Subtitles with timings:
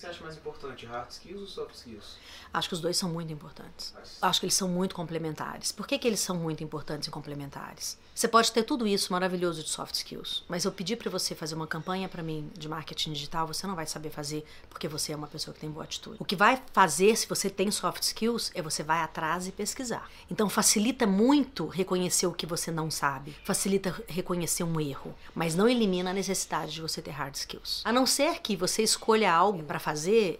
[0.00, 2.16] que você acha mais importante, hard skills ou soft skills?
[2.52, 3.94] Acho que os dois são muito importantes.
[4.22, 5.70] Acho que eles são muito complementares.
[5.70, 7.98] Por que, que eles são muito importantes e complementares?
[8.14, 11.54] Você pode ter tudo isso maravilhoso de soft skills, mas eu pedir para você fazer
[11.54, 15.16] uma campanha para mim de marketing digital, você não vai saber fazer porque você é
[15.16, 16.16] uma pessoa que tem boa atitude.
[16.18, 20.10] O que vai fazer se você tem soft skills é você vai atrás e pesquisar.
[20.30, 25.68] Então facilita muito reconhecer o que você não sabe, facilita reconhecer um erro, mas não
[25.68, 27.82] elimina a necessidade de você ter hard skills.
[27.84, 29.89] A não ser que você escolha algo para fazer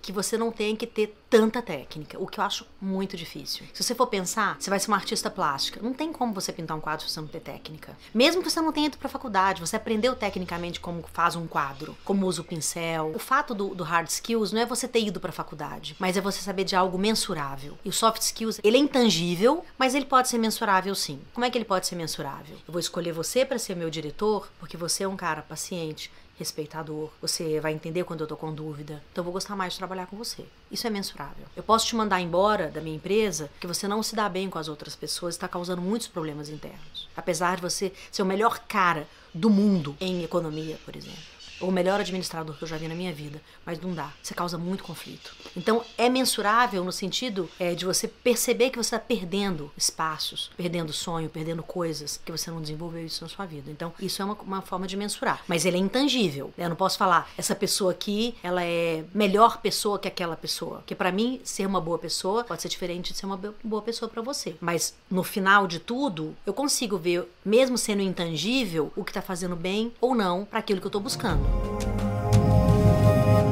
[0.03, 3.64] que você não tenha que ter tanta técnica, o que eu acho muito difícil.
[3.72, 5.81] Se você for pensar, você vai ser uma artista plástica.
[5.81, 7.96] Não tem como você pintar um quadro se você não ter técnica.
[8.13, 11.96] Mesmo que você não tenha ido pra faculdade, você aprendeu tecnicamente como faz um quadro,
[12.05, 13.13] como usa o pincel.
[13.14, 16.21] O fato do, do hard skills não é você ter ido pra faculdade, mas é
[16.21, 17.79] você saber de algo mensurável.
[17.85, 21.21] E o soft skills, ele é intangível, mas ele pode ser mensurável sim.
[21.32, 22.57] Como é que ele pode ser mensurável?
[22.67, 27.11] Eu vou escolher você para ser meu diretor, porque você é um cara paciente, respeitador,
[27.21, 29.03] você vai entender quando eu tô com dúvida.
[29.12, 30.44] Então eu vou gostar mais de trabalhar com você.
[30.71, 31.44] Isso é mensurável.
[31.54, 34.58] Eu posso te mandar embora da minha empresa que você não se dá bem com
[34.58, 37.08] as outras pessoas e está causando muitos problemas internos.
[37.16, 42.00] Apesar de você ser o melhor cara do mundo em economia, por exemplo o melhor
[42.00, 44.12] administrador que eu já vi na minha vida, mas não dá.
[44.22, 45.34] Você causa muito conflito.
[45.56, 50.92] Então é mensurável no sentido é, de você perceber que você está perdendo espaços, perdendo
[50.92, 53.70] sonho, perdendo coisas, que você não desenvolveu isso na sua vida.
[53.70, 55.42] Então isso é uma, uma forma de mensurar.
[55.47, 56.52] Mas ele é intangível.
[56.56, 56.64] Né?
[56.64, 60.78] Eu não posso falar, essa pessoa aqui, ela é melhor pessoa que aquela pessoa.
[60.78, 64.08] Porque para mim, ser uma boa pessoa pode ser diferente de ser uma boa pessoa
[64.08, 64.56] para você.
[64.61, 69.56] Mas no final de tudo, eu consigo ver, mesmo sendo intangível, o que está fazendo
[69.56, 71.49] bem ou não para aquilo que eu estou buscando.
[71.50, 73.49] Música